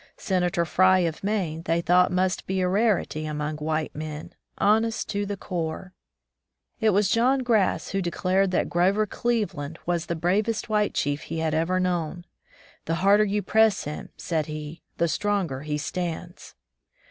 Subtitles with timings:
[0.17, 5.27] Senator Prye of Maine they thought must be a rarity among white men— honest to
[5.27, 5.93] the core!
[6.79, 11.37] It was John Grass who declared that Grover Cleveland was the bravest white chief he
[11.37, 12.25] had ever known.
[12.85, 16.55] "The harder you press him," said he, "the stronger he stands."